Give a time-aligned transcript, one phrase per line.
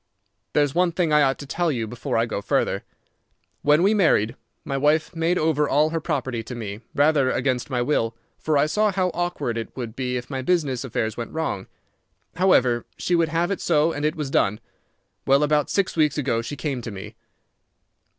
[0.53, 2.83] "There's one thing I ought to tell you before I go further.
[3.61, 4.35] When we married,
[4.65, 8.91] my wife made over all her property to me—rather against my will, for I saw
[8.91, 11.67] how awkward it would be if my business affairs went wrong.
[12.37, 14.59] However, she would have it so, and it was done.
[15.27, 17.13] Well, about six weeks ago she came to me.